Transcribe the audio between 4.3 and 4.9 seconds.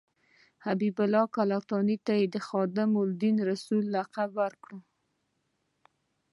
ورکړ.